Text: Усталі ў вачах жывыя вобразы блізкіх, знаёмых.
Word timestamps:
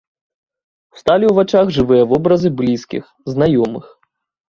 Усталі 0.95 1.25
ў 1.27 1.33
вачах 1.41 1.65
жывыя 1.77 2.09
вобразы 2.17 2.55
блізкіх, 2.65 3.03
знаёмых. 3.37 3.97